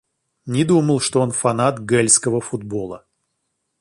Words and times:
Не 0.47 0.63
думал, 0.65 0.99
что 0.99 1.21
он 1.21 1.29
фанат 1.29 1.77
гэльского 1.77 2.41
футбола. 2.41 3.05